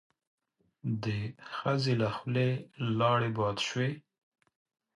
[1.03, 1.05] د
[1.55, 2.49] ښځې له خولې
[2.99, 3.89] لاړې باد شوې.